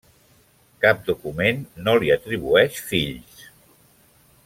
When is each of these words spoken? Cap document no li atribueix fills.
Cap 0.85 1.03
document 1.09 1.61
no 1.89 1.95
li 2.05 2.09
atribueix 2.17 2.81
fills. 2.93 3.45